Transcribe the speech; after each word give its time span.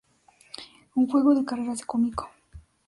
Un 0.95 1.05
juego 1.07 1.35
de 1.35 1.45
carreras 1.45 1.85
cómico. 1.85 2.27